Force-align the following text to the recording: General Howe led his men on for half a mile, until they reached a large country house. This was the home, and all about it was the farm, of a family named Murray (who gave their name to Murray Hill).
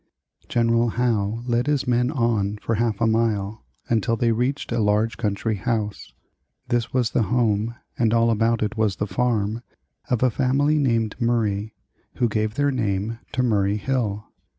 General 0.49 0.89
Howe 0.89 1.43
led 1.45 1.67
his 1.67 1.87
men 1.87 2.09
on 2.09 2.57
for 2.57 2.73
half 2.73 2.99
a 2.99 3.05
mile, 3.05 3.63
until 3.87 4.15
they 4.15 4.31
reached 4.31 4.71
a 4.71 4.79
large 4.79 5.15
country 5.15 5.57
house. 5.57 6.11
This 6.69 6.91
was 6.91 7.11
the 7.11 7.21
home, 7.21 7.75
and 7.99 8.11
all 8.11 8.31
about 8.31 8.63
it 8.63 8.75
was 8.75 8.95
the 8.95 9.05
farm, 9.05 9.61
of 10.09 10.23
a 10.23 10.31
family 10.31 10.79
named 10.79 11.15
Murray 11.21 11.75
(who 12.15 12.27
gave 12.27 12.55
their 12.55 12.71
name 12.71 13.19
to 13.33 13.43
Murray 13.43 13.77
Hill). 13.77 14.25